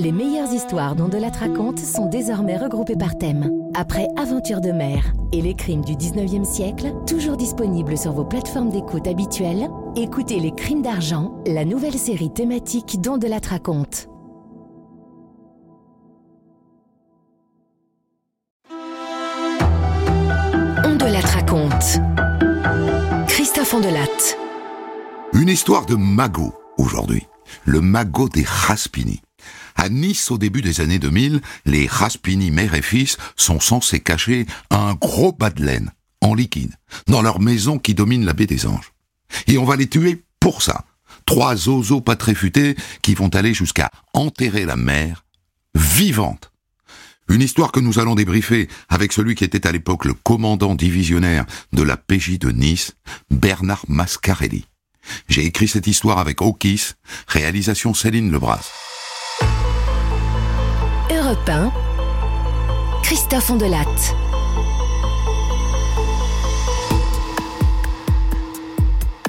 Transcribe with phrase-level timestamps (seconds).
[0.00, 3.50] Les meilleures histoires dont de la raconte sont désormais regroupées par thème.
[3.74, 8.70] Après Aventure de mer et les crimes du 19e siècle, toujours disponibles sur vos plateformes
[8.70, 14.08] d'écoute habituelles, écoutez Les crimes d'argent, la nouvelle série thématique dont de la raconte.
[18.70, 18.74] On
[20.96, 22.00] de la raconte.
[23.28, 24.38] Christophe Ondelat.
[25.34, 27.26] Une histoire de magot aujourd'hui.
[27.66, 29.20] Le magot des Raspini.
[29.76, 34.46] À Nice, au début des années 2000, les Raspini mère et fils sont censés cacher
[34.70, 35.90] un gros bas de laine,
[36.20, 36.74] en liquide,
[37.06, 38.92] dans leur maison qui domine la baie des Anges.
[39.46, 40.84] Et on va les tuer pour ça.
[41.26, 45.24] Trois zozos pas très futés qui vont aller jusqu'à enterrer la mère
[45.74, 46.50] vivante.
[47.28, 51.46] Une histoire que nous allons débriefer avec celui qui était à l'époque le commandant divisionnaire
[51.72, 52.96] de la PJ de Nice,
[53.30, 54.66] Bernard Mascarelli.
[55.28, 56.94] J'ai écrit cette histoire avec Okis,
[57.28, 58.89] réalisation Céline Lebras.
[61.12, 61.72] Europe 1.
[63.02, 63.84] Christophe Ondelat.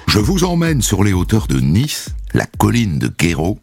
[0.08, 3.58] Je vous emmène sur les hauteurs de Nice, la colline de Guéraud,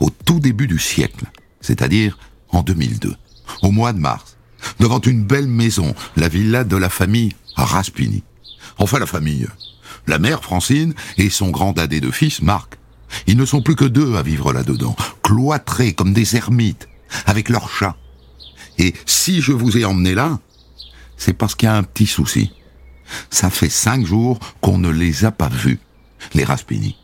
[0.00, 1.26] au tout début du siècle,
[1.60, 3.14] c'est-à-dire en 2002,
[3.60, 4.38] au mois de mars,
[4.78, 8.22] devant une belle maison, la villa de la famille Raspini.
[8.78, 9.46] Enfin la famille,
[10.06, 12.78] la mère Francine et son grand dadé de fils Marc.
[13.26, 16.88] Ils ne sont plus que deux à vivre là-dedans, cloîtrés comme des ermites,
[17.26, 17.96] avec leurs chats.
[18.78, 20.38] Et si je vous ai emmené là,
[21.16, 22.52] c'est parce qu'il y a un petit souci.
[23.30, 25.80] Ça fait cinq jours qu'on ne les a pas vus,
[26.34, 26.96] les Raspini.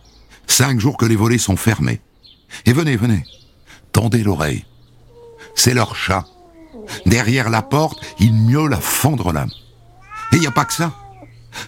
[0.46, 2.00] Cinq jours que les volets sont fermés.
[2.64, 3.24] Et venez, venez,
[3.92, 4.64] tendez l'oreille.
[5.54, 6.24] C'est leur chat.
[7.04, 9.50] Derrière la porte, il miaule à fendre l'âme.
[10.32, 10.94] Et il n'y a pas que ça.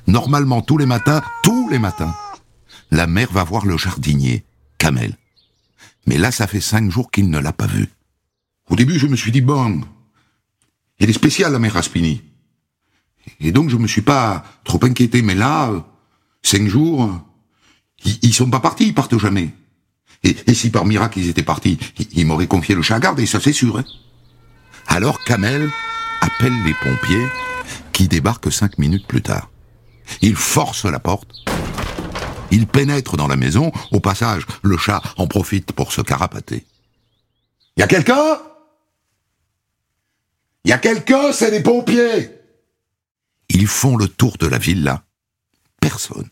[0.07, 2.15] Normalement, tous les matins, tous les matins,
[2.91, 4.45] la mère va voir le jardinier,
[4.79, 5.17] Kamel.
[6.07, 7.89] Mais là, ça fait cinq jours qu'il ne l'a pas vu.
[8.71, 9.81] Au début, je me suis dit, bon,
[10.99, 12.23] elle est spéciale, la mère Raspini.
[13.41, 15.23] Et donc, je me suis pas trop inquiété.
[15.23, 15.71] Mais là,
[16.43, 17.11] cinq jours,
[18.05, 19.51] ils, ils sont pas partis, ils partent jamais.
[20.25, 23.21] Et, si par miracle ils étaient partis, ils, ils m'auraient confié le chat à garde,
[23.21, 23.79] et ça c'est sûr.
[23.79, 23.85] hein.
[24.89, 25.71] Alors Kamel
[26.21, 27.27] appelle les pompiers,
[27.93, 29.49] qui débarquent cinq minutes plus tard.
[30.21, 31.31] Il force la porte.
[32.51, 33.71] Il pénètre dans la maison.
[33.93, 36.65] Au passage, le chat en profite pour se carapater.
[37.77, 38.39] Y a quelqu'un?
[40.69, 42.29] Y a quelqu'un C'est les pompiers
[43.49, 45.03] Ils font le tour de la villa.
[45.81, 46.29] Personne.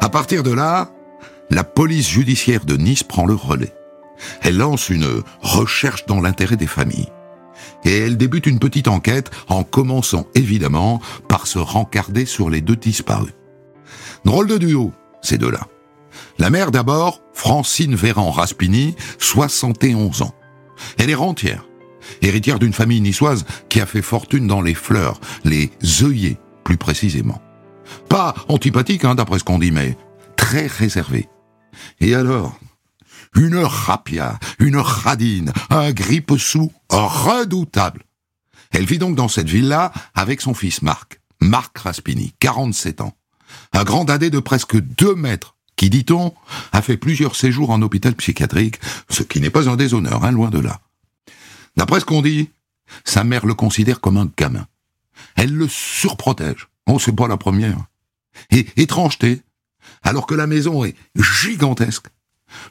[0.00, 0.90] À partir de là,
[1.50, 3.74] la police judiciaire de Nice prend le relais.
[4.40, 7.12] Elle lance une recherche dans l'intérêt des familles.
[7.84, 12.76] Et elle débute une petite enquête en commençant évidemment par se rencarder sur les deux
[12.76, 13.34] disparus.
[14.24, 14.94] Drôle de duo,
[15.26, 15.66] ces deux-là.
[16.38, 20.34] La mère d'abord, Francine Véran Raspini, 71 ans.
[20.98, 21.64] Elle est rentière,
[22.22, 25.70] héritière d'une famille niçoise qui a fait fortune dans les fleurs, les
[26.02, 27.40] œillets plus précisément.
[28.08, 29.96] Pas antipathique, hein, d'après ce qu'on dit, mais
[30.36, 31.28] très réservée.
[32.00, 32.58] Et alors,
[33.34, 38.04] une rapia, une radine, un grippe-sous redoutable.
[38.72, 43.12] Elle vit donc dans cette villa avec son fils Marc, Marc Raspini, 47 ans.
[43.72, 46.34] Un grand dadé de presque 2 mètres, qui, dit-on,
[46.72, 48.80] a fait plusieurs séjours en hôpital psychiatrique,
[49.10, 50.80] ce qui n'est pas un déshonneur, hein, loin de là.
[51.76, 52.50] D'après ce qu'on dit,
[53.04, 54.66] sa mère le considère comme un gamin.
[55.34, 56.68] Elle le surprotège.
[56.86, 57.78] Oh, c'est pas la première.
[58.50, 59.42] Et étrangeté,
[60.02, 62.06] alors que la maison est gigantesque,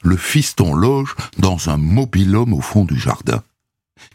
[0.04, 3.44] le fiston loge dans un mobil-homme au fond du jardin.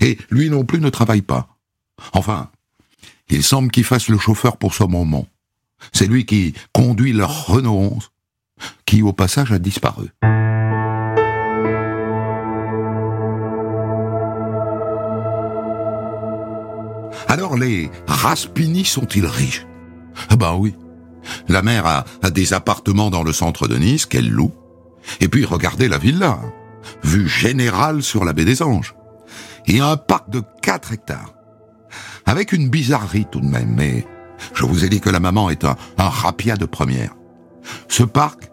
[0.00, 1.48] Et lui non plus ne travaille pas.
[2.12, 2.50] Enfin,
[3.28, 5.28] il semble qu'il fasse le chauffeur pour ce moment.
[5.92, 8.10] C'est lui qui conduit leur Renault 11,
[8.86, 10.08] qui au passage a disparu.
[17.28, 19.66] Alors les Raspini sont-ils riches?
[20.28, 20.74] Ah Ben oui.
[21.48, 24.52] La mère a, a des appartements dans le centre de Nice qu'elle loue.
[25.20, 26.40] Et puis regardez la villa,
[27.04, 28.94] vue générale sur la baie des Anges.
[29.66, 31.34] Et un parc de 4 hectares.
[32.26, 34.06] Avec une bizarrerie tout de même, mais
[34.54, 37.14] je vous ai dit que la maman est un, un rapia de première.
[37.88, 38.50] Ce parc,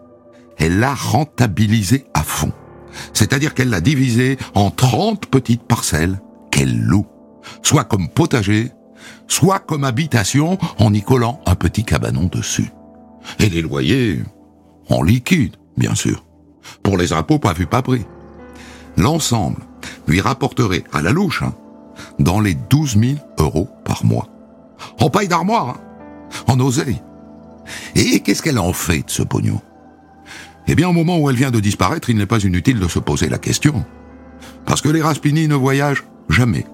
[0.58, 2.52] elle l'a rentabilisé à fond.
[3.12, 6.20] C'est-à-dire qu'elle l'a divisé en 30 petites parcelles
[6.50, 7.06] qu'elle loue.
[7.62, 8.72] Soit comme potager,
[9.26, 12.70] soit comme habitation en y collant un petit cabanon dessus.
[13.38, 14.22] Et les loyers,
[14.88, 16.24] en liquide, bien sûr.
[16.82, 18.04] Pour les impôts pas vu pas pris.
[18.96, 19.62] L'ensemble
[20.06, 21.54] lui rapporterait à la louche, hein,
[22.18, 24.28] dans les 12 000 euros par mois.
[25.00, 25.80] En paille d'armoire, hein,
[26.46, 27.00] en oseille.
[27.94, 29.60] Et qu'est-ce qu'elle en fait de ce pognon?
[30.66, 32.98] Eh bien, au moment où elle vient de disparaître, il n'est pas inutile de se
[32.98, 33.84] poser la question.
[34.66, 36.66] Parce que les Raspini ne voyagent jamais.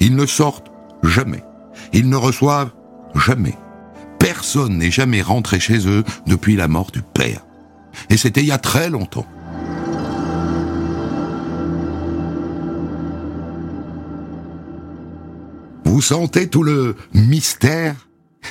[0.00, 0.72] Ils ne sortent
[1.04, 1.44] jamais.
[1.92, 2.72] Ils ne reçoivent
[3.14, 3.54] jamais.
[4.18, 7.44] Personne n'est jamais rentré chez eux depuis la mort du père.
[8.10, 9.26] Et c'était il y a très longtemps.
[15.88, 17.96] Vous sentez tout le mystère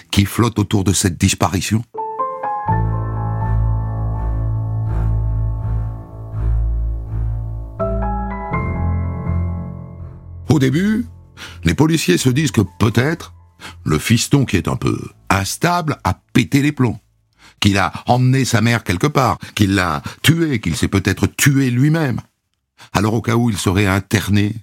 [0.10, 1.84] qui flotte autour de cette disparition?
[10.50, 11.06] Au début,
[11.64, 13.36] les policiers se disent que peut-être
[13.86, 15.00] le fiston qui est un peu
[15.30, 17.00] instable a pété les plombs,
[17.60, 22.20] qu'il a emmené sa mère quelque part, qu'il l'a tué, qu'il s'est peut-être tué lui-même.
[22.94, 24.56] Alors au cas où il serait interné,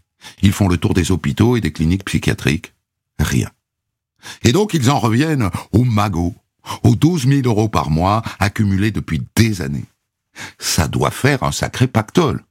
[0.42, 2.74] ils font le tour des hôpitaux et des cliniques psychiatriques.
[3.18, 3.50] Rien.
[4.42, 6.34] Et donc ils en reviennent au magot,
[6.82, 9.84] aux 12 000 euros par mois accumulés depuis des années.
[10.58, 12.44] Ça doit faire un sacré pactole.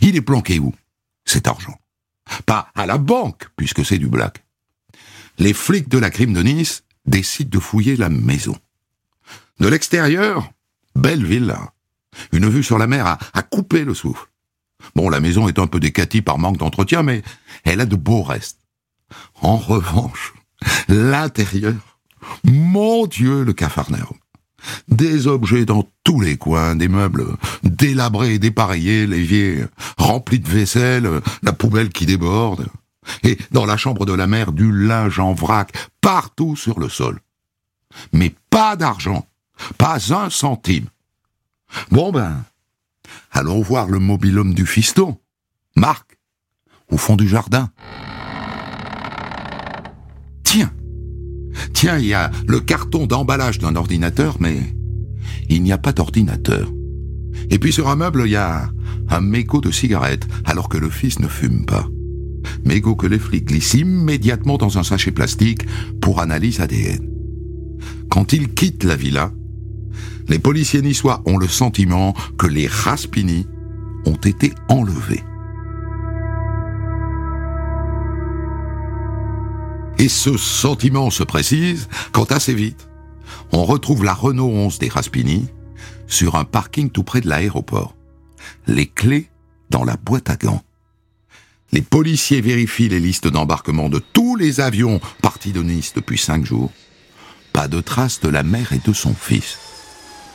[0.00, 0.74] Il est planqué où,
[1.24, 1.78] cet argent
[2.46, 4.44] Pas à la banque, puisque c'est du black.
[5.38, 8.56] Les flics de la crime de Nice décident de fouiller la maison.
[9.58, 10.50] De l'extérieur,
[10.94, 11.72] belle villa.
[12.32, 14.26] Une vue sur la mer a, a coupé le souffle.
[14.94, 17.22] Bon, la maison est un peu décatie par manque d'entretien, mais
[17.64, 18.58] elle a de beaux restes.
[19.40, 20.34] En revanche,
[20.88, 21.98] l'intérieur,
[22.44, 24.16] mon Dieu, le cafarnaum.
[24.88, 27.26] Des objets dans tous les coins, des meubles
[27.64, 29.64] délabrés dépareillés, l'évier
[29.98, 32.66] rempli de vaisselle, la poubelle qui déborde.
[33.24, 37.18] Et dans la chambre de la mère, du linge en vrac, partout sur le sol.
[38.12, 39.26] Mais pas d'argent,
[39.78, 40.86] pas un centime.
[41.90, 42.44] Bon ben,
[43.30, 45.18] allons voir le mobilhome du fiston,
[45.76, 46.18] Marc,
[46.90, 47.70] au fond du jardin.
[50.44, 50.72] Tiens,
[51.72, 54.58] tiens, il y a le carton d'emballage d'un ordinateur, mais
[55.48, 56.70] il n'y a pas d'ordinateur.
[57.50, 58.70] Et puis sur un meuble, il y a
[59.08, 61.86] un mégot de cigarette, alors que le fils ne fume pas.
[62.64, 65.66] Mégot que les flics glissent immédiatement dans un sachet plastique
[66.00, 67.08] pour analyse ADN.
[68.08, 69.32] Quand ils quittent la villa,
[70.28, 73.46] les policiers niçois ont le sentiment que les Raspini
[74.06, 75.22] ont été enlevés.
[79.98, 82.88] Et ce sentiment se précise quand assez vite,
[83.52, 85.46] on retrouve la Renault 11 des Raspini
[86.06, 87.94] sur un parking tout près de l'aéroport.
[88.66, 89.28] Les clés
[89.70, 90.62] dans la boîte à gants.
[91.70, 96.44] Les policiers vérifient les listes d'embarquement de tous les avions partis de Nice depuis cinq
[96.44, 96.70] jours.
[97.52, 99.71] Pas de traces de la mère et de son fils.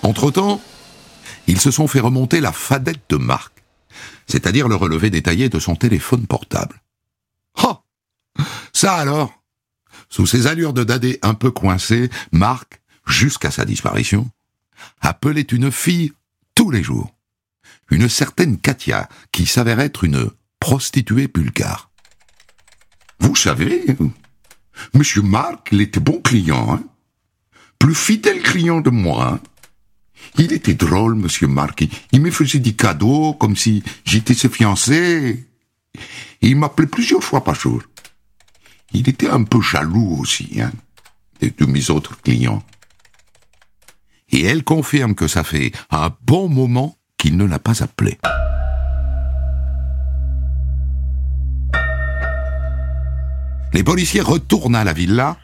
[0.04, 0.62] Entre-temps,
[1.48, 3.64] ils se sont fait remonter la fadette de Marc,
[4.28, 6.82] c'est-à-dire le relevé détaillé de son téléphone portable.
[7.64, 7.78] Oh
[8.74, 9.42] Ça alors
[10.10, 14.30] Sous ses allures de dadé un peu coincé, Marc, jusqu'à sa disparition,
[15.02, 16.14] appelait une fille
[16.56, 17.14] tous les jours.
[17.90, 20.30] Une certaine Katia, qui s'avère être une
[20.60, 21.90] prostituée bulgare.
[23.20, 23.86] Vous savez,
[24.94, 26.84] Monsieur Marc, il était bon client, hein
[27.80, 29.34] plus fidèle client de moi.
[29.34, 29.40] Hein
[30.38, 31.86] il était drôle, Monsieur Marc.
[32.12, 35.46] Il me faisait des cadeaux comme si j'étais ses fiancé.
[36.42, 37.82] il m'appelait plusieurs fois par jour.
[38.94, 40.72] Il était un peu jaloux aussi, hein,
[41.42, 42.64] de mes autres clients.
[44.30, 48.18] Et elle confirme que ça fait un bon moment qu'il ne l'a pas appelé.
[53.74, 55.38] Les policiers retournent à la villa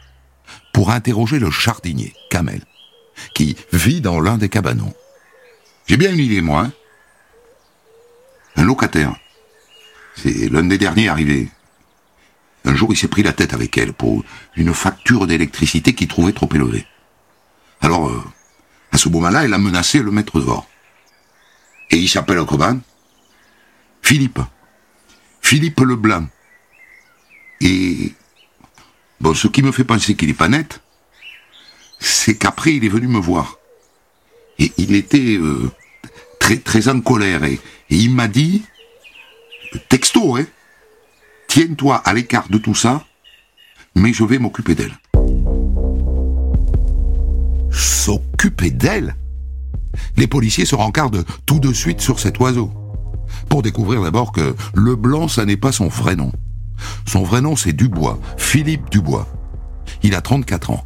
[0.72, 2.62] pour interroger le jardinier, Kamel,
[3.34, 4.94] qui vit dans l'un des cabanons.
[5.86, 6.62] J'ai bien une idée, moi.
[6.62, 6.72] Hein.
[8.56, 9.14] un locataire.
[10.16, 11.48] C'est l'un des derniers arrivés.
[12.64, 14.24] Un jour, il s'est pris la tête avec elle pour
[14.56, 16.86] une facture d'électricité qu'il trouvait trop élevée.
[17.80, 18.24] Alors, euh,
[18.92, 20.66] à ce moment-là, elle a menacé le maître dehors.
[21.90, 22.78] Et il s'appelle comment
[24.00, 24.40] Philippe.
[25.42, 26.26] Philippe Leblanc.
[27.60, 28.14] Et
[29.20, 30.80] bon, ce qui me fait penser qu'il est pas net,
[32.04, 33.58] c'est qu'après il est venu me voir.
[34.58, 35.70] Et il était euh,
[36.38, 38.62] très très en colère et, il m'a dit,
[39.88, 40.46] texto, hein,
[41.48, 43.04] tiens-toi à l'écart de tout ça,
[43.94, 44.98] mais je vais m'occuper d'elle.
[47.70, 49.16] S'occuper d'elle?
[50.16, 52.72] Les policiers se rencardent tout de suite sur cet oiseau.
[53.48, 56.32] Pour découvrir d'abord que le blanc, ça n'est pas son vrai nom.
[57.06, 59.28] Son vrai nom, c'est Dubois, Philippe Dubois.
[60.02, 60.84] Il a 34 ans.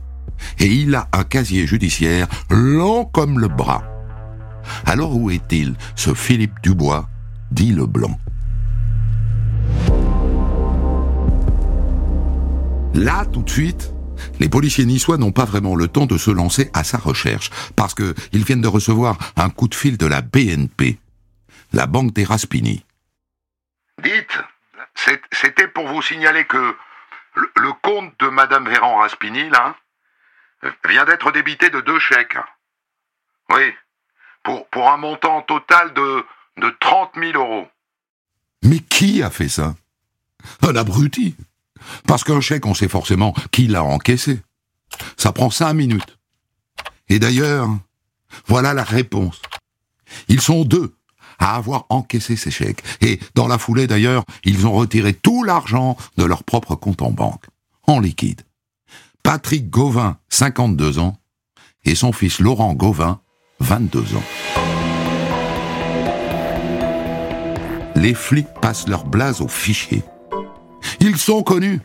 [0.58, 3.82] Et il a un casier judiciaire long comme le bras.
[4.86, 7.08] Alors où est-il, ce Philippe Dubois,
[7.50, 8.18] dit Leblanc
[12.94, 13.92] Là, tout de suite,
[14.40, 17.94] Les policiers niçois n'ont pas vraiment le temps de se lancer à sa recherche, parce
[17.94, 20.98] qu'ils viennent de recevoir un coup de fil de la BNP,
[21.72, 22.84] la banque des Raspini.
[24.02, 24.38] Dites,
[25.32, 26.74] c'était pour vous signaler que
[27.56, 29.76] le, compte de Madame Véran Raspini, là,
[30.88, 32.36] vient d'être débité de deux chèques.
[33.50, 33.72] Oui,
[34.42, 36.24] pour, pour un montant total de,
[36.58, 37.68] de 30 000 euros.
[38.62, 39.74] Mais qui a fait ça?
[40.62, 41.36] Un abruti.
[42.06, 44.40] Parce qu'un chèque, on sait forcément qui l'a encaissé.
[45.16, 46.18] Ça prend cinq minutes.
[47.08, 47.68] Et d'ailleurs,
[48.46, 49.40] voilà la réponse.
[50.28, 50.94] Ils sont deux
[51.38, 52.82] à avoir encaissé ces chèques.
[53.00, 57.10] Et dans la foulée d'ailleurs, ils ont retiré tout l'argent de leur propre compte en
[57.10, 57.44] banque,
[57.86, 58.42] en liquide.
[59.28, 61.18] Patrick Gauvin, 52 ans,
[61.84, 63.20] et son fils Laurent Gauvin,
[63.60, 64.22] 22 ans.
[67.94, 70.02] Les flics passent leur blase au fichier.
[71.00, 71.82] Ils sont connus.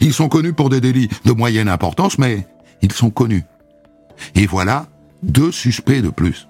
[0.00, 2.48] Ils sont connus pour des délits de moyenne importance, mais
[2.82, 3.44] ils sont connus.
[4.34, 4.88] Et voilà
[5.22, 6.48] deux suspects de plus.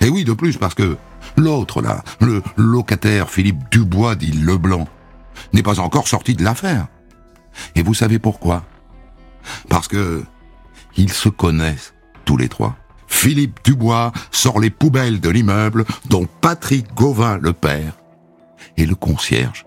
[0.00, 0.96] Et oui, de plus, parce que
[1.36, 4.86] l'autre, là, le locataire Philippe Dubois dit Leblanc,
[5.52, 6.86] n'est pas encore sorti de l'affaire.
[7.74, 8.62] Et vous savez pourquoi?
[9.68, 10.24] Parce que
[10.96, 12.76] ils se connaissent, tous les trois.
[13.06, 17.94] Philippe Dubois sort les poubelles de l'immeuble dont Patrick Gauvin, le père,
[18.76, 19.64] et le concierge.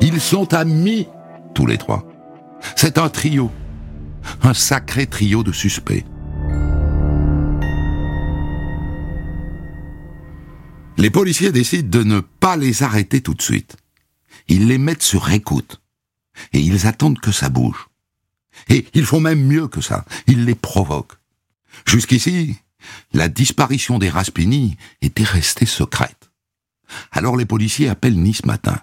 [0.00, 1.08] Ils sont amis,
[1.54, 2.06] tous les trois.
[2.76, 3.50] C'est un trio.
[4.42, 6.04] Un sacré trio de suspects.
[10.98, 13.76] Les policiers décident de ne pas les arrêter tout de suite.
[14.48, 15.80] Ils les mettent sur écoute.
[16.52, 17.88] Et ils attendent que ça bouge.
[18.68, 20.04] Et ils font même mieux que ça.
[20.26, 21.18] Ils les provoquent.
[21.86, 22.58] Jusqu'ici,
[23.12, 26.30] la disparition des Raspini était restée secrète.
[27.12, 28.80] Alors les policiers appellent Nice matin.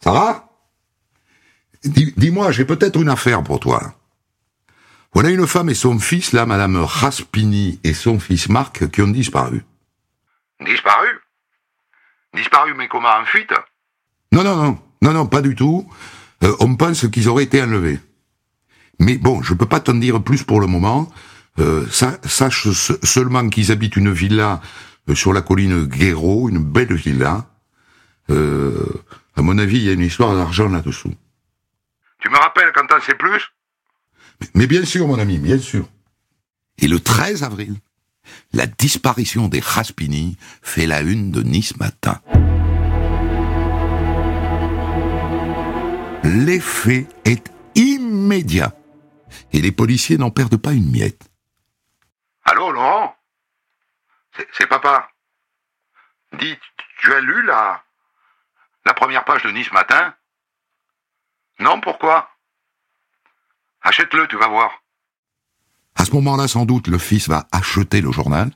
[0.00, 0.48] Ça va?
[1.84, 3.94] Dis-moi, j'ai peut-être une affaire pour toi.
[5.14, 9.08] Voilà une femme et son fils, là, Madame Raspini et son fils Marc, qui ont
[9.08, 9.64] disparu.
[10.60, 11.08] Disparu?
[12.34, 13.52] Disparu, mais comment en fuite?
[14.32, 15.88] Non, non, non, non, non, pas du tout.
[16.42, 18.00] Euh, on pense qu'ils auraient été enlevés.
[18.98, 21.10] Mais bon, je peux pas t'en dire plus pour le moment.
[21.58, 22.68] Euh, sache
[23.02, 24.62] seulement qu'ils habitent une villa
[25.08, 27.46] euh, sur la colline Guéraud, une belle villa.
[28.30, 28.86] Euh,
[29.36, 31.12] à mon avis, il y a une histoire d'argent là-dessous.
[32.20, 33.52] Tu me rappelles quand t'en sais plus?
[34.54, 35.88] Mais, bien sûr, mon ami, bien sûr.
[36.78, 37.76] Et le 13 avril,
[38.52, 42.20] la disparition des Raspini fait la une de Nice Matin.
[46.22, 48.74] L'effet est immédiat.
[49.52, 51.28] Et les policiers n'en perdent pas une miette.
[52.44, 53.14] Allô, Laurent?
[54.56, 55.10] C'est papa.
[56.38, 56.56] Dis,
[57.00, 57.82] tu as lu la,
[58.86, 60.14] la première page de Nice Matin?
[61.58, 62.30] Non, pourquoi?
[63.82, 64.70] Achète-le, tu vas voir.
[65.94, 68.50] À ce moment-là, sans doute, le fils va acheter le journal.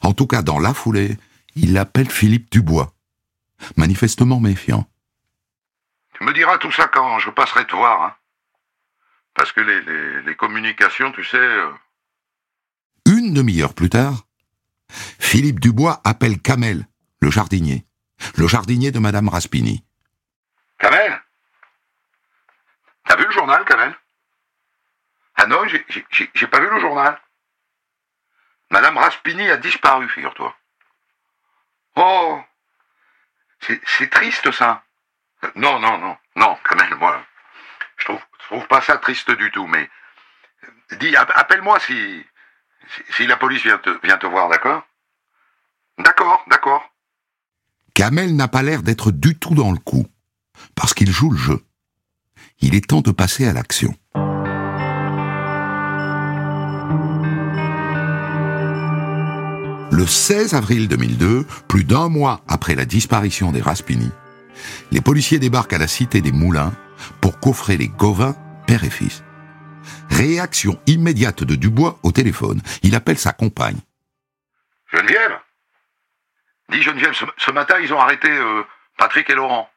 [0.00, 1.16] En tout cas, dans la foulée,
[1.54, 2.94] il appelle Philippe Dubois,
[3.76, 4.86] manifestement méfiant.
[6.22, 8.02] Me diras tout ça quand je passerai te voir.
[8.02, 8.16] Hein.
[9.34, 11.36] Parce que les, les, communications, tu sais...
[11.36, 11.72] Euh,
[13.06, 14.24] une demi-heure plus tard,
[15.18, 16.86] Philippe Dubois appelle Kamel,
[17.20, 17.84] le jardinier,
[18.36, 19.84] le jardinier de Madame Raspini.
[20.78, 21.20] Kamel?
[23.04, 23.92] T'as vu le journal, Kamel?
[25.34, 27.20] Ah non, j'ai pas vu le journal.
[28.70, 30.54] Madame Raspini a disparu, figure-toi.
[31.96, 32.40] Oh
[33.60, 34.84] C'est triste, ça.
[35.56, 37.24] Non, non, non, non, Kamel, moi,
[37.96, 39.88] je trouve, je trouve pas ça triste du tout, mais
[40.98, 42.24] dis, appelle-moi si,
[43.10, 44.82] si, la police vient te, vient te voir, d'accord?
[45.98, 46.82] D'accord, d'accord.
[47.94, 50.06] Kamel n'a pas l'air d'être du tout dans le coup,
[50.74, 51.64] parce qu'il joue le jeu.
[52.60, 53.94] Il est temps de passer à l'action.
[59.90, 64.10] Le 16 avril 2002, plus d'un mois après la disparition des Raspini,
[64.90, 66.72] les policiers débarquent à la cité des Moulins
[67.20, 68.34] pour coffrer les Gauvin,
[68.66, 69.22] père et fils.
[70.10, 72.60] Réaction immédiate de Dubois au téléphone.
[72.82, 73.78] Il appelle sa compagne.
[74.92, 75.40] Geneviève?
[76.68, 78.62] Dis Geneviève, ce, matin ils ont arrêté euh,
[78.96, 79.68] Patrick et Laurent.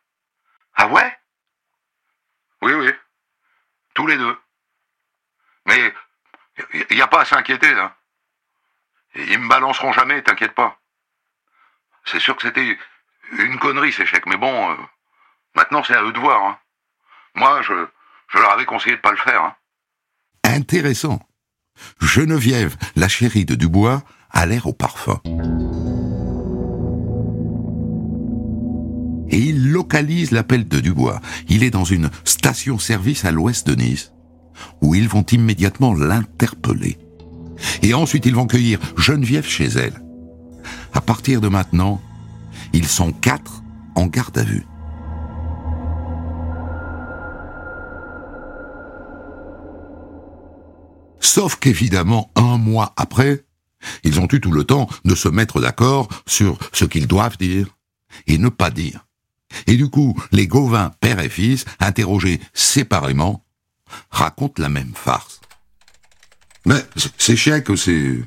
[0.76, 1.18] Ah ouais?
[2.62, 2.92] Oui, oui.
[3.94, 4.38] Tous les deux.
[5.66, 5.94] Mais
[6.74, 7.72] il n'y a pas à s'inquiéter.
[7.72, 7.94] Hein.
[9.16, 10.80] Ils me balanceront jamais, t'inquiète pas.
[12.06, 12.78] C'est sûr que c'était
[13.32, 14.76] une connerie ces chèques, mais bon, euh,
[15.56, 16.44] maintenant c'est à eux de voir.
[16.44, 16.58] Hein.
[17.36, 17.74] Moi, je,
[18.40, 19.42] leur avais conseillé de pas le faire.
[19.44, 19.56] Hein.
[20.44, 21.20] Intéressant.
[22.00, 25.22] Geneviève, la chérie de Dubois, a l'air au parfum.
[29.30, 31.20] Et il localise l'appel de Dubois.
[31.50, 34.14] Il est dans une station-service à l'ouest de Nice,
[34.82, 36.98] où ils vont immédiatement l'interpeller.
[37.82, 40.02] Et ensuite, ils vont cueillir Geneviève chez elle.
[40.94, 42.02] À partir de maintenant,
[42.76, 43.64] ils sont quatre
[43.96, 44.66] en garde à vue.
[51.22, 53.46] Sauf qu'évidemment, un mois après,
[54.04, 57.78] ils ont eu tout le temps de se mettre d'accord sur ce qu'ils doivent dire
[58.28, 59.06] et ne pas dire.
[59.68, 63.46] Et du coup, les Gauvin, père et fils, interrogés séparément,
[64.10, 65.40] racontent la même farce.
[66.66, 66.84] Mais
[67.18, 68.22] ces chèques, c'est...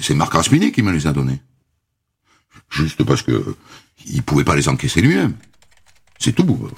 [0.00, 1.40] C'est Marc Raspini qui me les a donnés.
[2.70, 3.56] Juste parce que
[4.06, 5.36] il pouvait pas les encaisser lui-même.
[6.18, 6.70] C'est tout.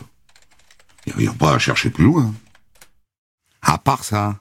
[1.06, 2.34] Il n'y a pas à chercher plus loin.
[3.62, 4.40] À part ça,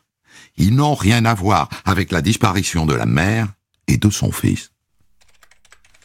[0.57, 3.53] ils n'ont rien à voir avec la disparition de la mère
[3.87, 4.71] et de son fils.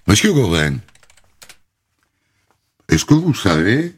[0.07, 0.77] Monsieur Gauvin,
[2.89, 3.95] est-ce que vous savez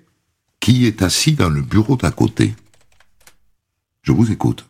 [0.61, 2.55] qui est assis dans le bureau d'à côté?
[4.03, 4.67] Je vous écoute.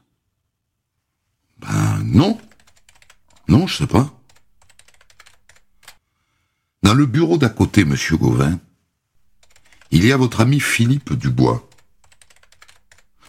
[1.59, 2.38] Ben non.
[3.49, 4.12] Non, je sais pas.
[6.83, 8.59] Dans le bureau d'à côté, monsieur Gauvin,
[9.91, 11.69] il y a votre ami Philippe Dubois.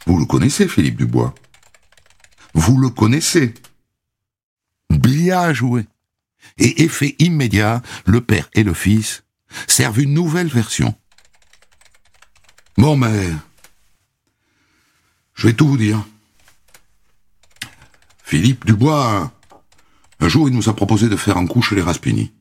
[0.06, 1.36] Vous le connaissez, Philippe Dubois?
[2.54, 3.54] Vous le connaissez?
[4.90, 5.86] Bien joué.
[6.58, 9.24] Et effet immédiat, le père et le fils
[9.68, 10.96] servent une nouvelle version.
[12.78, 13.30] Bon, mais...
[15.36, 16.04] Je vais tout vous dire.
[18.24, 19.32] Philippe Dubois,
[20.20, 22.32] un jour, il nous a proposé de faire un coup chez les Raspini.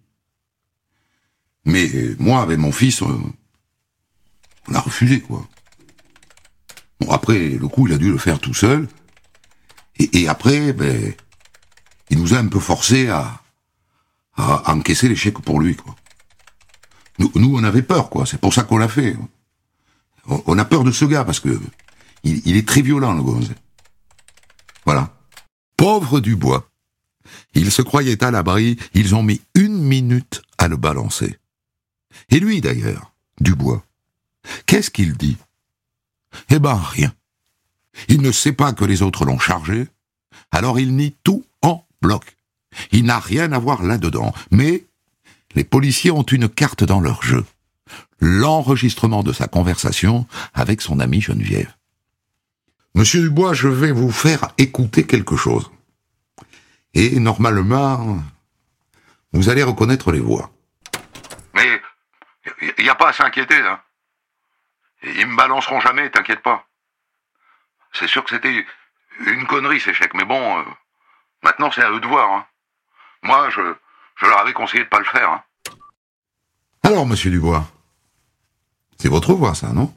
[1.65, 3.07] Mais moi, avec mon fils, euh,
[4.69, 5.47] on a refusé, quoi.
[7.01, 8.89] Bon, après, le coup, il a dû le faire tout seul.
[9.99, 11.15] Et, après, ben,
[12.11, 13.43] il nous a un peu forcé à,
[14.37, 15.95] à encaisser l'échec pour lui, quoi.
[17.19, 18.27] Nous, nous, on avait peur, quoi.
[18.27, 19.17] C'est pour ça qu'on l'a fait.
[20.27, 21.61] On, a peur de ce gars, parce que
[22.25, 23.53] il, est très violent, le gonze.
[24.85, 25.15] Voilà.
[25.77, 26.69] Pauvre Dubois.
[27.55, 31.39] Il se croyait à l'abri, ils ont mis une minute à le balancer.
[32.31, 33.85] Et lui, d'ailleurs, Dubois,
[34.67, 35.37] qu'est-ce qu'il dit?
[36.51, 37.13] Eh ben, rien.
[38.09, 39.89] Il ne sait pas que les autres l'ont chargé,
[40.51, 42.37] alors il nie tout en bloc.
[42.91, 44.85] Il n'a rien à voir là-dedans, mais
[45.55, 47.45] les policiers ont une carte dans leur jeu.
[48.21, 51.75] L'enregistrement de sa conversation avec son amie Geneviève.
[52.95, 55.71] Monsieur Dubois, je vais vous faire écouter quelque chose.
[56.95, 58.23] Et normalement,
[59.33, 60.52] vous allez reconnaître les voix.
[62.63, 63.85] Il n'y a pas à s'inquiéter, là.
[65.03, 66.67] Ils me balanceront jamais, t'inquiète pas.
[67.93, 68.65] C'est sûr que c'était
[69.27, 70.65] une connerie, ces chèques, mais bon, euh,
[71.43, 72.31] maintenant c'est à eux de voir.
[72.31, 72.47] Hein.
[73.23, 73.75] Moi, je,
[74.17, 75.31] je leur avais conseillé de pas le faire.
[75.31, 75.43] Hein.
[76.85, 77.65] Alors, monsieur Dubois,
[78.99, 79.95] c'est votre voix, ça, non?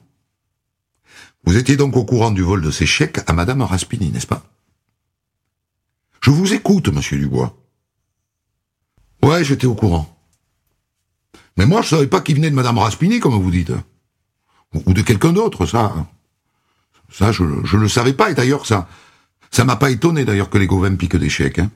[1.43, 4.41] Vous étiez donc au courant du vol de ces chèques à madame Raspini, n'est-ce pas?
[6.21, 7.56] Je vous écoute, monsieur Dubois.
[9.21, 10.14] Ouais, j'étais au courant.
[11.57, 13.71] Mais moi, je savais pas qu'il venait de madame Raspini, comme vous dites.
[14.73, 15.93] Ou de quelqu'un d'autre, ça.
[17.11, 18.87] Ça, je, je le savais pas, et d'ailleurs, ça,
[19.51, 21.71] ça m'a pas étonné, d'ailleurs, que les Gauvin piquent des chèques, hein.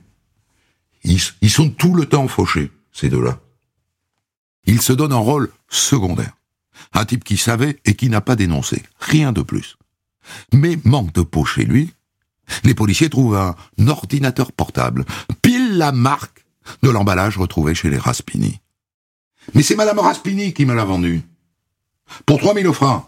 [1.02, 3.40] Ils, ils sont tout le temps fauchés, ces deux-là.
[4.66, 6.32] Ils se donnent un rôle secondaire.
[6.92, 8.82] Un type qui savait et qui n'a pas dénoncé.
[8.98, 9.76] Rien de plus.
[10.52, 11.94] Mais manque de peau chez lui,
[12.64, 13.56] les policiers trouvent un
[13.88, 15.06] ordinateur portable,
[15.40, 16.44] pile la marque
[16.82, 18.60] de l'emballage retrouvé chez les Raspini.
[19.54, 21.22] Mais c'est Madame Raspini qui me l'a vendu.
[22.26, 23.04] Pour 3000 francs.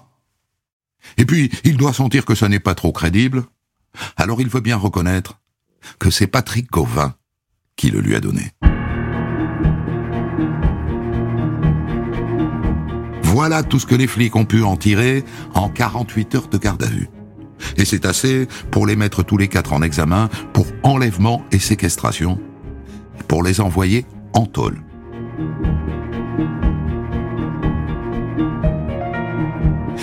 [1.19, 3.45] Et puis, il doit sentir que ça n'est pas trop crédible.
[4.17, 5.41] Alors il veut bien reconnaître
[5.99, 7.15] que c'est Patrick Gauvin
[7.77, 8.53] qui le lui a donné.
[13.23, 16.83] Voilà tout ce que les flics ont pu en tirer en 48 heures de garde
[16.83, 17.09] à vue.
[17.77, 22.39] Et c'est assez pour les mettre tous les quatre en examen pour enlèvement et séquestration,
[23.29, 24.83] pour les envoyer en tôle.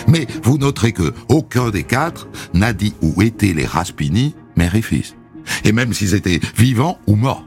[0.10, 4.82] Mais vous noterez que aucun des quatre n'a dit où étaient les Raspini, mère et
[4.82, 5.16] fils.
[5.64, 7.46] Et même s'ils étaient vivants ou morts.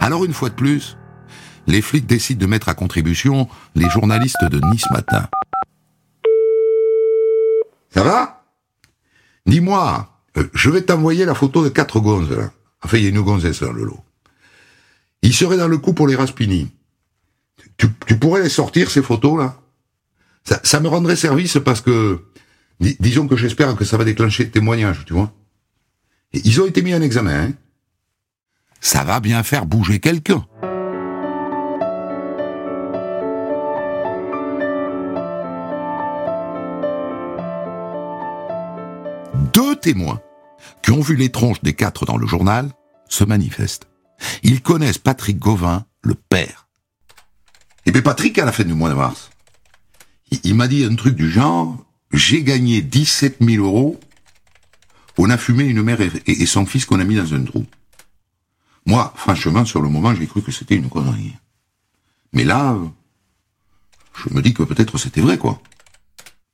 [0.00, 0.96] Alors une fois de plus,
[1.68, 5.28] les flics décident de mettre à contribution les journalistes de Nice Matin.
[7.90, 8.44] Ça va?
[9.46, 12.50] Dis-moi, euh, je vais t'envoyer la photo de quatre gonzes.
[12.82, 14.00] Enfin, il y a une gonzesse dans le lot.
[15.22, 16.70] Ils seraient dans le coup pour les Raspini.
[17.76, 19.60] Tu, pourrais les sortir, ces photos-là
[20.62, 22.24] ça, me rendrait service parce que,
[22.78, 25.32] disons que j'espère que ça va déclencher témoignage, tu vois.
[26.32, 27.48] Ils ont été mis en examen.
[27.48, 27.52] Hein.
[28.80, 30.46] Ça va bien faire bouger quelqu'un.
[39.52, 40.20] Deux témoins
[40.82, 42.70] qui ont vu tronches des quatre dans le journal
[43.08, 43.88] se manifestent.
[44.42, 46.68] Ils connaissent Patrick Gauvin, le père.
[47.84, 49.30] Et eh bien Patrick, à la fin du mois de mars,
[50.42, 51.76] il, m'a dit un truc du genre,
[52.12, 54.00] j'ai gagné 17 000 euros,
[55.18, 57.64] on a fumé une mère et, son fils qu'on a mis dans un trou.
[58.86, 61.34] Moi, franchement, sur le moment, j'ai cru que c'était une connerie.
[62.32, 62.76] Mais là,
[64.14, 65.60] je me dis que peut-être c'était vrai, quoi.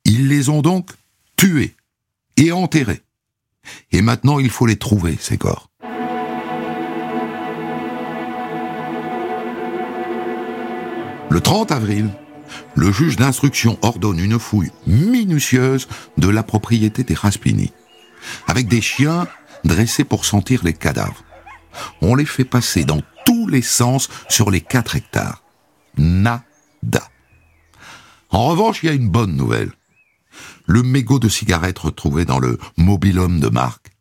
[0.05, 0.91] Ils les ont donc
[1.35, 1.75] tués
[2.37, 3.01] et enterrés.
[3.91, 5.69] Et maintenant, il faut les trouver, ces corps.
[11.29, 12.09] Le 30 avril,
[12.75, 17.73] le juge d'instruction ordonne une fouille minutieuse de la propriété des Raspini,
[18.47, 19.27] avec des chiens
[19.63, 21.23] dressés pour sentir les cadavres.
[22.01, 25.43] On les fait passer dans tous les sens sur les 4 hectares.
[25.97, 26.43] Nada.
[28.29, 29.71] En revanche, il y a une bonne nouvelle.
[30.73, 33.91] Le mégot de cigarette retrouvé dans le mobilhome de Marc.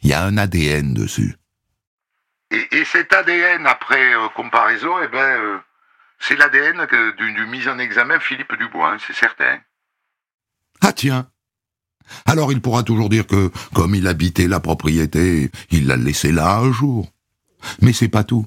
[0.00, 1.36] Il y a un ADN dessus.
[2.50, 5.58] Et, cet ADN, après euh, comparaison, eh ben, euh,
[6.18, 6.86] c'est l'ADN
[7.18, 9.58] du, mise en examen Philippe Dubois, hein, c'est certain.
[10.80, 11.28] Ah tiens.
[12.24, 16.60] Alors il pourra toujours dire que, comme il habitait la propriété, il l'a laissé là
[16.60, 17.12] un jour.
[17.82, 18.46] Mais c'est pas tout.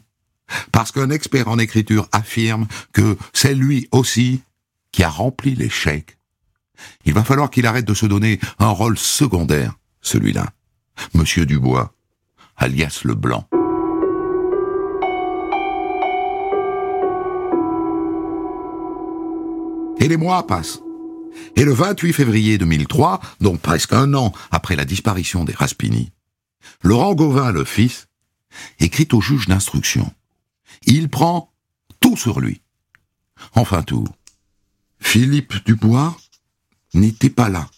[0.71, 4.41] Parce qu'un expert en écriture affirme que c'est lui aussi
[4.91, 6.16] qui a rempli les chèques.
[7.05, 10.47] Il va falloir qu'il arrête de se donner un rôle secondaire, celui-là.
[11.13, 11.93] Monsieur Dubois,
[12.57, 13.47] alias le Blanc.
[19.99, 20.79] Et les mois passent.
[21.55, 26.11] Et le 28 février 2003, donc presque un an après la disparition des Raspini,
[26.83, 28.07] Laurent Gauvin, le fils,
[28.79, 30.11] écrit au juge d'instruction.
[30.85, 31.51] Il prend
[31.99, 32.61] tout sur lui.
[33.53, 34.07] Enfin tout.
[34.99, 36.15] Philippe Dubois
[36.99, 37.69] n'était pas là.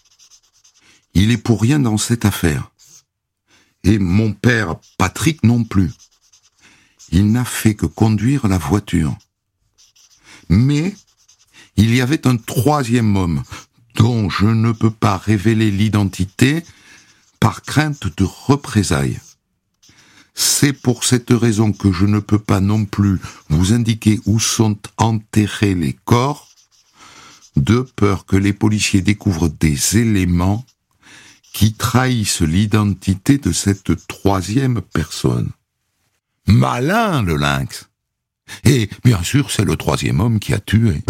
[1.14, 2.70] Il est pour rien dans cette affaire.
[3.84, 5.90] Et mon père, Patrick, non plus.
[7.10, 9.16] Il n'a fait que conduire la voiture.
[10.48, 10.94] Mais
[11.76, 13.42] il y avait un troisième homme
[13.96, 16.62] dont je ne peux pas révéler l'identité
[17.40, 19.18] par crainte de représailles.
[20.34, 24.78] C'est pour cette raison que je ne peux pas non plus vous indiquer où sont
[24.98, 26.49] enterrés les corps,
[27.60, 30.64] de peur que les policiers découvrent des éléments
[31.52, 35.50] qui trahissent l'identité de cette troisième personne.
[36.46, 37.88] Malin, le lynx.
[38.64, 41.02] Et bien sûr, c'est le troisième homme qui a tué.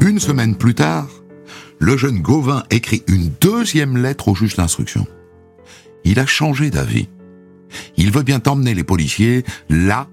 [0.00, 1.08] Une semaine plus tard,
[1.78, 5.06] le jeune Gauvin écrit une deuxième lettre au juge d'instruction.
[6.04, 7.08] Il a changé d'avis.
[7.96, 10.08] Il veut bien emmener les policiers là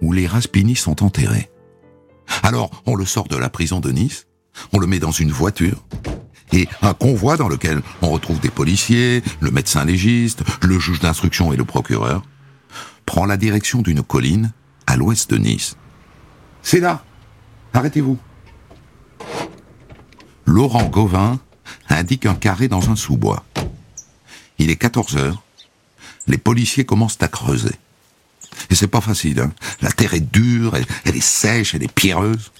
[0.00, 1.50] où les Raspini sont enterrés.
[2.42, 4.26] Alors, on le sort de la prison de Nice,
[4.72, 5.84] on le met dans une voiture,
[6.52, 11.52] et un convoi dans lequel on retrouve des policiers, le médecin légiste, le juge d'instruction
[11.52, 12.22] et le procureur,
[13.06, 14.52] prend la direction d'une colline
[14.86, 15.76] à l'ouest de Nice.
[16.62, 17.04] C'est là.
[17.72, 18.18] Arrêtez-vous.
[20.46, 21.38] Laurent Gauvin
[21.88, 23.44] indique un carré dans un sous-bois.
[24.58, 25.42] Il est 14 heures.
[26.26, 27.74] Les policiers commencent à creuser.
[28.68, 29.52] Et c'est pas facile, hein.
[29.80, 32.52] La terre est dure, elle, est sèche, elle est pierreuse.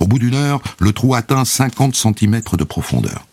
[0.00, 3.26] Au bout d'une heure, le trou atteint 50 cm de profondeur.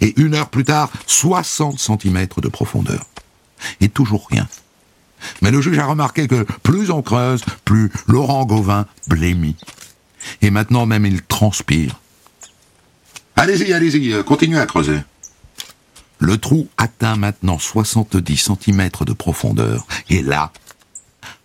[0.00, 3.04] Et une heure plus tard, 60 cm de profondeur.
[3.80, 4.48] Et toujours rien.
[5.42, 9.56] Mais le juge a remarqué que plus on creuse, plus Laurent Gauvin blêmit.
[10.42, 12.00] Et maintenant même il transpire.
[13.36, 15.00] Allez-y, allez-y, euh, continuez à creuser.
[16.18, 20.52] Le trou atteint maintenant 70 cm de profondeur, et là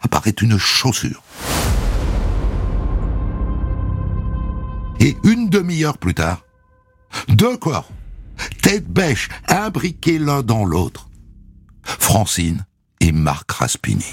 [0.02, 1.24] apparaît une chaussure.
[5.00, 6.44] Et une demi-heure plus tard,
[7.30, 7.90] deux corps,
[8.62, 11.10] tête bêche, imbriqués l'un dans l'autre.
[11.84, 12.66] Francine
[13.00, 14.06] et Marc Raspini.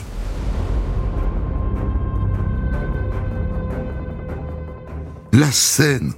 [5.33, 6.15] La scène,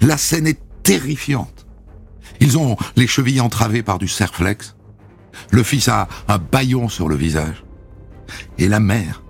[0.00, 1.66] la scène est terrifiante.
[2.40, 4.76] Ils ont les chevilles entravées par du serflex.
[5.50, 7.65] Le fils a un baillon sur le visage.
[8.58, 9.22] Et la mère,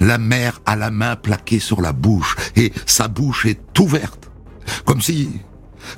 [0.00, 4.30] la mère a la main plaquée sur la bouche et sa bouche est ouverte.
[4.84, 5.30] Comme si,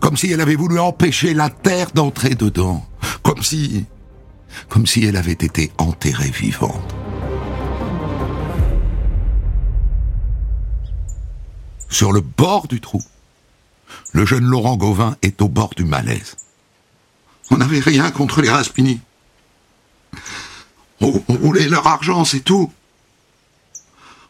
[0.01, 2.87] comme si elle avait voulu empêcher la terre d'entrer dedans.
[3.23, 3.87] Comme si,
[4.69, 6.95] comme si elle avait été enterrée vivante.
[11.89, 13.03] Sur le bord du trou,
[14.13, 16.37] le jeune Laurent Gauvin est au bord du malaise.
[17.51, 19.01] On n'avait rien contre les Raspini.
[21.01, 22.71] On, voulait leur argent, c'est tout.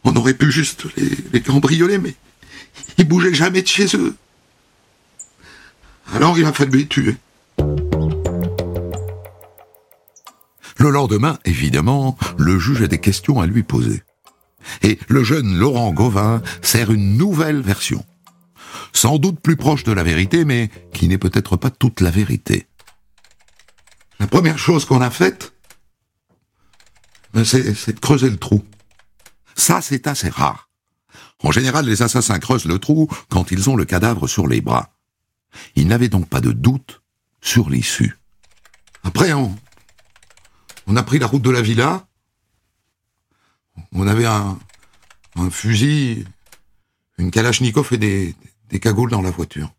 [0.04, 2.14] On aurait pu juste les, les cambrioler, mais
[2.98, 4.14] ils bougeaient jamais de chez eux.
[6.14, 7.16] Alors il a fallu les tuer.
[10.80, 14.02] Le lendemain, évidemment, le juge a des questions à lui poser.
[14.83, 18.04] Et le jeune Laurent Gauvin sert une nouvelle version.
[18.92, 22.66] Sans doute plus proche de la vérité, mais qui n'est peut-être pas toute la vérité.
[24.18, 25.49] La première chose qu'on a faite,
[27.44, 28.64] c'est de creuser le trou.
[29.55, 30.68] Ça, c'est assez rare.
[31.42, 34.92] En général, les assassins creusent le trou quand ils ont le cadavre sur les bras.
[35.74, 37.03] Ils n'avaient donc pas de doute
[37.40, 38.18] sur l'issue.
[39.03, 39.57] Après, on,
[40.94, 42.07] a pris la route de la villa.
[43.92, 44.59] On avait un,
[45.50, 46.26] fusil,
[47.16, 48.35] une kalachnikov et des,
[48.68, 49.72] des cagoules dans la voiture.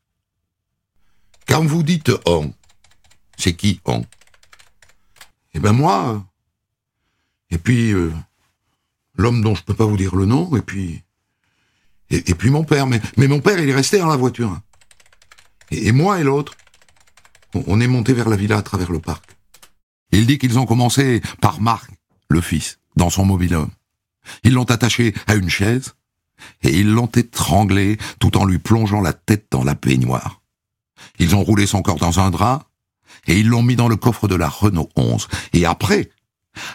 [1.48, 2.54] Quand vous dites on,
[3.38, 4.06] c'est qui on?
[5.54, 6.26] Eh ben moi,
[7.52, 8.12] et puis euh,
[9.16, 11.04] l'homme dont je peux pas vous dire le nom, et puis
[12.12, 12.88] et, puis mon père.
[12.88, 14.60] Mais, mais mon père, il est resté dans la voiture.
[15.72, 16.56] Et, moi et l'autre,
[17.54, 19.38] on, est monté vers la villa à travers le parc.
[20.12, 21.90] Il dit qu'ils ont commencé par Marc,
[22.30, 23.72] le fils, dans son mobil-homme.
[24.44, 25.94] Ils l'ont attaché à une chaise
[26.64, 30.42] et ils l'ont étranglé tout en lui plongeant la tête dans la baignoire.
[31.20, 32.68] Ils ont roulé son corps dans un drap
[33.28, 35.28] et ils l'ont mis dans le coffre de la Renault 11.
[35.54, 36.10] Et après,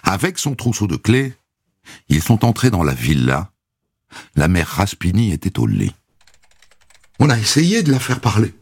[0.03, 1.35] avec son trousseau de clés,
[2.09, 3.53] ils sont entrés dans la villa.
[4.35, 5.95] La mère Raspini était au lit.
[7.19, 8.55] On a essayé de la faire parler.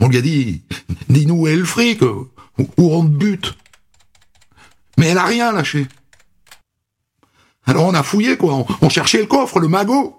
[0.00, 0.62] On lui a dit,
[1.08, 2.28] dis-nous où est le fric, où
[2.78, 3.56] on te bute?
[4.96, 5.86] Mais elle a rien lâché.
[7.64, 8.66] Alors on a fouillé, quoi.
[8.80, 10.16] On, cherchait le coffre, le magot.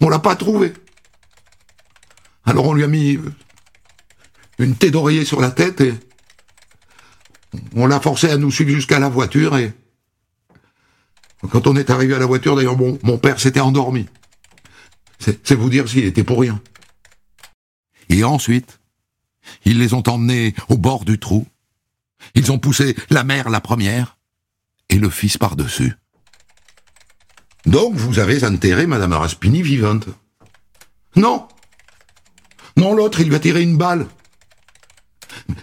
[0.00, 0.72] On l'a pas trouvé.
[2.44, 3.18] Alors on lui a mis
[4.58, 5.94] une tête d'oreiller sur la tête et
[7.74, 9.72] on l'a forcé à nous suivre jusqu'à la voiture et
[11.50, 14.06] quand on est arrivé à la voiture, d'ailleurs, mon, mon père s'était endormi.
[15.18, 16.60] C'est vous dire s'il était pour rien.
[18.08, 18.80] Et ensuite,
[19.64, 21.46] ils les ont emmenés au bord du trou.
[22.34, 24.16] Ils ont poussé la mère la première
[24.88, 25.94] et le fils par-dessus.
[27.64, 30.06] Donc vous avez enterré Madame Raspini vivante.
[31.16, 31.48] Non.
[32.76, 34.06] Non, l'autre, il lui a tiré une balle.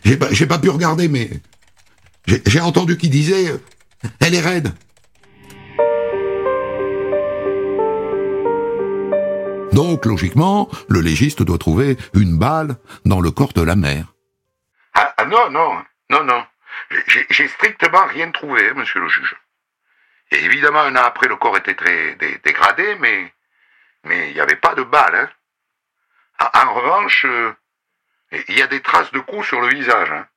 [0.04, 1.42] J'ai pas, pas pu regarder, mais
[2.26, 3.60] j'ai entendu qu'il disait,
[4.20, 4.74] elle est raide.
[9.74, 14.14] Donc, logiquement, le légiste doit trouver une balle dans le corps de la mère.
[14.94, 16.46] Ah, ah non, non, non, non.
[17.30, 19.36] J'ai strictement rien trouvé, monsieur le juge.
[20.32, 23.34] Évidemment, un an après, le corps était très dégradé, mais
[24.04, 25.30] mais il n'y avait pas de balle.
[26.40, 26.50] Hein.
[26.54, 27.54] En, revanche, euh,
[28.50, 30.12] il y a des traces de coups sur le visage.
[30.12, 30.28] Hein.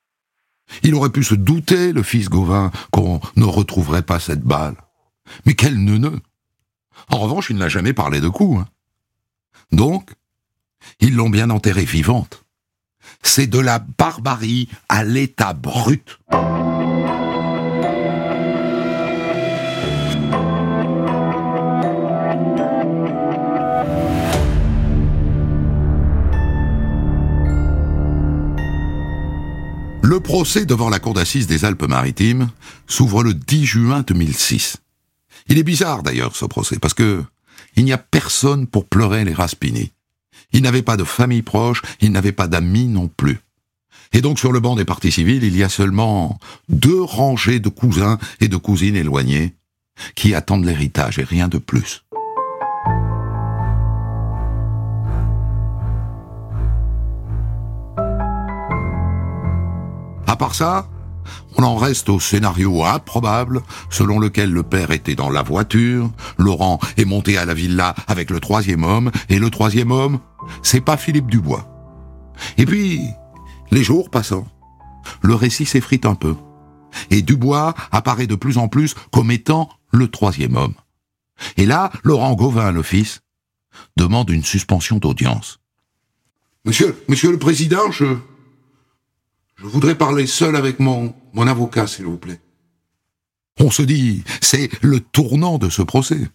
[0.83, 4.77] Il aurait pu se douter, le fils Gauvin, qu'on ne retrouverait pas cette balle.
[5.45, 6.21] Mais quel neuneu
[7.11, 8.61] En revanche, il n'a jamais parlé de coups.
[8.61, 8.69] Hein.
[9.73, 10.11] Donc,
[11.01, 12.45] ils l'ont bien enterrée vivante.
[13.23, 16.19] C'est de la barbarie à l'état brut.
[30.07, 32.51] Le procès devant la cour d'assises des Alpes-Maritimes
[32.87, 34.77] s'ouvre le 10 juin 2006.
[35.49, 37.25] Il est bizarre d'ailleurs ce procès parce que
[37.75, 39.91] il n'y a personne pour pleurer les Raspini.
[40.53, 43.41] Il n'avait pas de famille proche, il n'avait pas d'amis non plus.
[44.13, 46.39] Et donc sur le banc des partis civils, il y a seulement
[46.69, 49.57] deux rangées de cousins et de cousines éloignés
[50.15, 52.05] qui attendent l'héritage et rien de plus.
[60.37, 60.87] À part ça,
[61.57, 66.79] on en reste au scénario improbable selon lequel le père était dans la voiture, Laurent
[66.99, 70.19] est monté à la villa avec le troisième homme, et le troisième homme,
[70.63, 71.67] c'est pas Philippe Dubois.
[72.59, 73.01] Et puis,
[73.71, 74.47] les jours passant,
[75.23, 76.37] le récit s'effrite un peu,
[77.09, 80.75] et Dubois apparaît de plus en plus comme étant le troisième homme.
[81.57, 83.23] Et là, Laurent Gauvin, le fils,
[83.97, 85.61] demande une suspension d'audience.
[86.67, 88.19] Monsieur, monsieur le président, je,
[89.67, 92.41] je voudrais parler seul avec mon, mon avocat, s'il vous plaît.
[93.59, 96.31] On se dit, c'est le tournant de ce procès.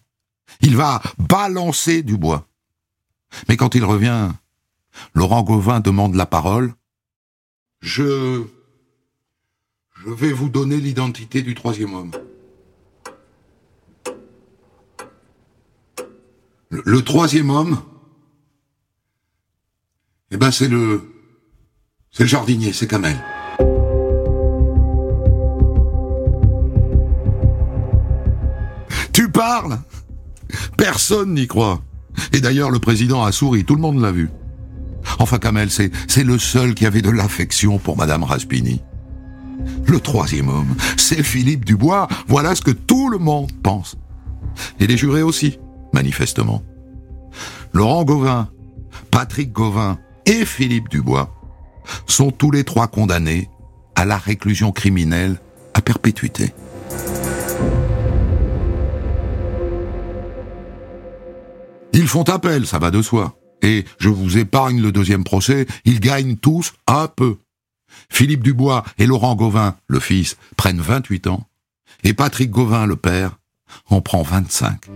[0.60, 2.46] Il va balancer du bois.
[3.48, 4.28] Mais quand il revient,
[5.14, 6.74] Laurent Gauvin demande la parole.
[7.80, 8.44] Je...
[10.04, 12.10] Je vais vous donner l'identité du troisième homme.
[16.68, 17.80] Le, le troisième homme,
[20.32, 21.11] Eh ben, c'est le...
[22.14, 23.16] C'est le jardinier, c'est Kamel.
[29.14, 29.78] Tu parles?
[30.76, 31.80] Personne n'y croit.
[32.34, 34.28] Et d'ailleurs, le président a souri, tout le monde l'a vu.
[35.20, 35.90] Enfin, Kamel, c'est,
[36.22, 38.82] le seul qui avait de l'affection pour Madame Raspini.
[39.86, 42.08] Le troisième homme, c'est Philippe Dubois.
[42.28, 43.96] Voilà ce que tout le monde pense.
[44.80, 45.58] Et les jurés aussi,
[45.94, 46.62] manifestement.
[47.72, 48.50] Laurent Gauvin,
[49.10, 51.41] Patrick Gauvin et Philippe Dubois
[52.06, 53.48] sont tous les trois condamnés
[53.94, 55.38] à la réclusion criminelle
[55.74, 56.52] à perpétuité.
[61.92, 63.36] Ils font appel, ça va de soi.
[63.62, 67.36] Et je vous épargne le deuxième procès, ils gagnent tous un peu.
[68.10, 71.46] Philippe Dubois et Laurent Gauvin, le fils, prennent 28 ans,
[72.02, 73.38] et Patrick Gauvin, le père,
[73.88, 74.88] en prend 25.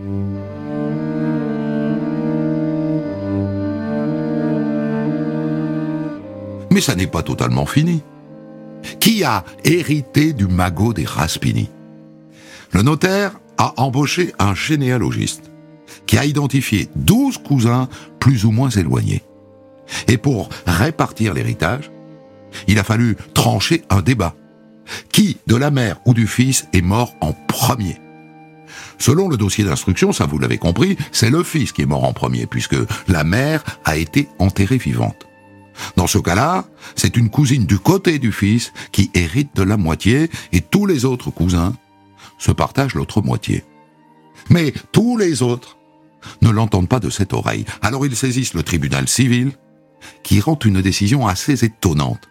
[6.77, 8.03] Mais ça n'est pas totalement fini.
[9.01, 11.71] Qui a hérité du magot des Raspini?
[12.73, 15.51] Le notaire a embauché un généalogiste
[16.05, 17.89] qui a identifié 12 cousins
[18.21, 19.23] plus ou moins éloignés.
[20.07, 21.91] Et pour répartir l'héritage,
[22.69, 24.35] il a fallu trancher un débat.
[25.11, 27.97] Qui, de la mère ou du fils, est mort en premier?
[28.99, 32.13] Selon le dossier d'instruction, ça vous l'avez compris, c'est le fils qui est mort en
[32.13, 32.77] premier, puisque
[33.09, 35.26] la mère a été enterrée vivante.
[35.97, 40.31] Dans ce cas-là, c'est une cousine du côté du fils qui hérite de la moitié,
[40.53, 41.75] et tous les autres cousins
[42.39, 43.65] se partagent l'autre moitié.
[44.51, 45.77] Mais tous les autres
[46.43, 47.65] ne l'entendent pas de cette oreille.
[47.83, 49.53] Alors ils saisissent le tribunal civil,
[50.23, 52.29] qui rend une décision assez étonnante.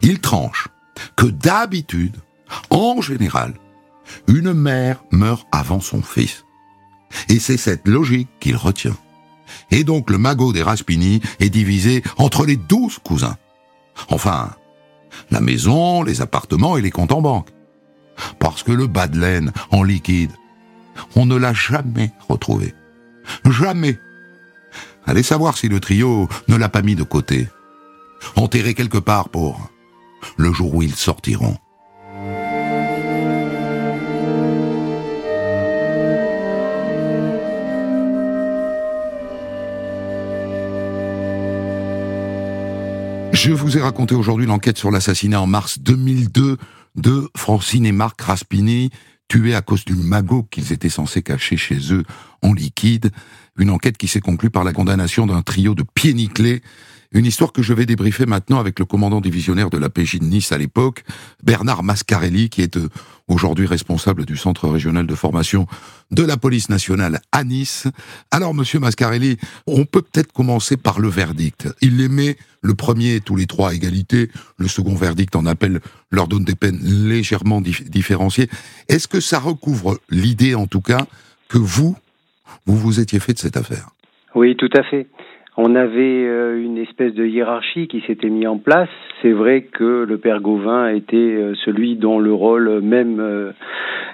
[0.00, 0.68] Il tranche
[1.16, 2.16] que d'habitude,
[2.70, 3.54] en général,
[4.28, 6.44] une mère meurt avant son fils.
[7.28, 8.96] Et c'est cette logique qu'il retient.
[9.70, 13.36] Et donc le magot des Raspini est divisé entre les douze cousins.
[14.08, 14.50] Enfin,
[15.30, 17.50] la maison, les appartements et les comptes en banque.
[18.38, 20.32] Parce que le bas de laine en liquide,
[21.16, 22.74] on ne l'a jamais retrouvé.
[23.50, 23.98] Jamais.
[25.06, 27.48] Allez savoir si le trio ne l'a pas mis de côté.
[28.36, 29.70] Enterré quelque part pour
[30.36, 31.56] le jour où ils sortiront.
[43.44, 46.56] Je vous ai raconté aujourd'hui l'enquête sur l'assassinat en mars 2002
[46.94, 48.88] de Francine et Marc Raspini,
[49.28, 52.04] tués à cause du magot qu'ils étaient censés cacher chez eux
[52.40, 53.10] en liquide.
[53.58, 56.62] Une enquête qui s'est conclue par la condamnation d'un trio de pieds nickelés
[57.14, 60.24] une histoire que je vais débriefer maintenant avec le commandant divisionnaire de la PJ de
[60.24, 61.04] Nice à l'époque,
[61.44, 62.88] Bernard Mascarelli, qui est euh,
[63.28, 65.66] aujourd'hui responsable du centre régional de formation
[66.10, 67.86] de la police nationale à Nice.
[68.30, 71.68] Alors, monsieur Mascarelli, on peut peut-être commencer par le verdict.
[71.80, 76.28] Il émet le premier tous les trois à égalité, le second verdict en appel leur
[76.28, 78.48] donne des peines légèrement différenciées.
[78.88, 81.06] Est-ce que ça recouvre l'idée, en tout cas,
[81.48, 81.96] que vous,
[82.66, 83.90] vous vous étiez fait de cette affaire?
[84.34, 85.06] Oui, tout à fait
[85.56, 88.88] on avait euh, une espèce de hiérarchie qui s'était mis en place.
[89.22, 93.52] C'est vrai que le père Gauvin était euh, celui dont le rôle, même euh,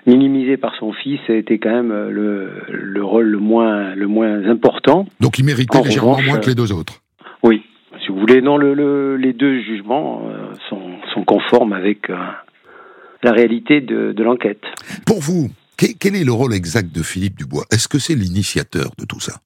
[0.07, 5.07] minimisé par son fils, était quand même le, le rôle le moins, le moins important.
[5.21, 7.01] Donc il méritait légèrement moins que les deux autres.
[7.43, 7.63] Oui,
[8.05, 8.43] si vous voulez.
[8.43, 10.23] Non, le, les deux jugements
[10.69, 12.09] sont, sont, conformes avec
[13.23, 14.63] la réalité de, de l'enquête.
[15.07, 17.65] Pour vous, quel est le rôle exact de Philippe Dubois?
[17.71, 19.41] Est-ce que c'est l'initiateur de tout ça?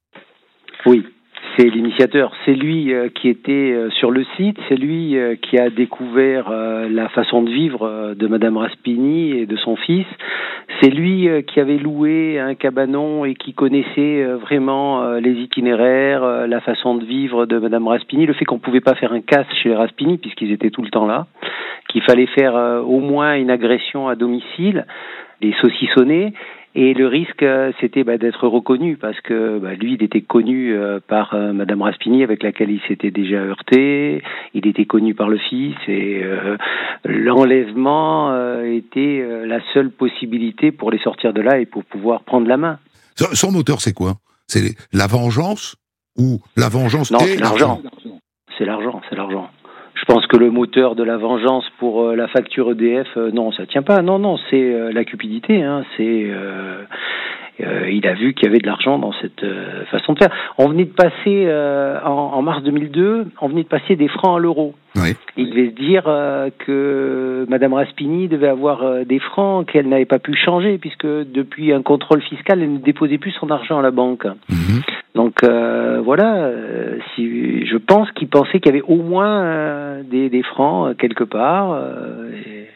[1.56, 5.58] C'est l'initiateur, c'est lui euh, qui était euh, sur le site, c'est lui euh, qui
[5.58, 10.06] a découvert la façon de vivre de Madame Raspini et de son fils.
[10.80, 16.94] C'est lui qui avait loué un cabanon et qui connaissait vraiment les itinéraires, la façon
[16.96, 19.74] de vivre de Madame Raspini, le fait qu'on pouvait pas faire un casse chez les
[19.74, 21.26] Raspini puisqu'ils étaient tout le temps là,
[21.88, 24.86] qu'il fallait faire au moins une agression à domicile,
[25.40, 26.32] les saucissonner
[26.76, 30.75] et le risque, euh, c'était bah, d'être reconnu parce que bah, lui, il était connu
[30.75, 34.22] euh, par euh, Madame Raspini avec laquelle il s'était déjà heurté.
[34.54, 36.22] Il était connu par le fils et
[37.04, 42.56] l'enlèvement était la seule possibilité pour les sortir de là et pour pouvoir prendre la
[42.56, 42.79] main.
[43.16, 44.14] Son moteur, c'est quoi?
[44.46, 45.77] C'est la vengeance
[46.16, 47.83] ou la vengeance Non, c'est l'argent?
[48.56, 49.50] C'est l'argent, c'est l'argent.
[49.94, 53.52] Je pense que le moteur de la vengeance pour euh, la facture EDF, euh, non,
[53.52, 54.02] ça tient pas.
[54.02, 55.62] Non, non, c'est euh, la cupidité.
[55.62, 56.30] Hein, c'est
[57.59, 59.44] il a vu qu'il y avait de l'argent dans cette
[59.90, 60.31] façon de faire.
[60.59, 61.48] On venait de passer
[62.05, 64.75] en, mars 2002, on venait de passer des francs à l'euro.
[65.37, 66.05] Il devait se dire
[66.59, 71.83] que Madame Raspini devait avoir des francs qu'elle n'avait pas pu changer puisque depuis un
[71.83, 74.27] contrôle fiscal, elle ne déposait plus son argent à la banque.
[74.48, 74.83] Mhm.
[75.15, 80.29] Donc euh, voilà, euh, si, je pense qu'il pensait qu'il y avait au moins des,
[80.29, 81.81] des, francs quelque part.
[82.33, 82.67] Et,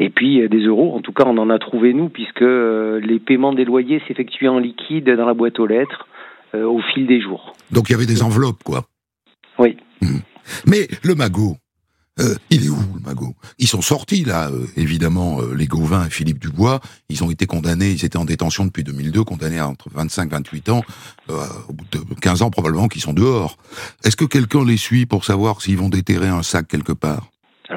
[0.00, 3.52] et, puis des euros, en tout cas on en a trouvé nous, puisque les paiements
[3.52, 6.08] des loyers s'effectuaient en liquide dans la boîte aux lettres
[6.54, 7.54] au fil des jours.
[7.70, 8.82] Donc il y avait des enveloppes, quoi.
[9.58, 9.76] Oui.
[10.02, 10.18] Mmh.
[10.66, 11.56] Mais le magot,
[12.20, 13.34] euh, il est où le magot?
[13.58, 16.80] Ils sont sortis là, euh, évidemment, euh, les Gauvin et Philippe Dubois.
[17.08, 20.30] Ils ont été condamnés, ils étaient en détention depuis 2002, condamnés à entre 25 et
[20.30, 20.82] 28 ans.
[21.28, 23.56] au bout de 15 ans probablement qu'ils sont dehors.
[24.04, 27.30] Est-ce que quelqu'un les suit pour savoir s'ils vont déterrer un sac quelque part?